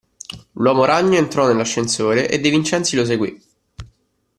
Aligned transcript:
L'uomo 0.53 0.85
ragno 0.85 1.17
entrò 1.19 1.45
nell'ascensore 1.45 2.27
e 2.27 2.39
De 2.39 2.49
Vincenzi 2.49 2.95
lo 2.95 3.05
seguí. 3.05 3.39